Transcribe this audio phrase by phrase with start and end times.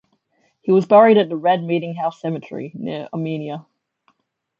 [0.63, 3.67] He was buried at the Red Meeting House Cemetery, near Amenia.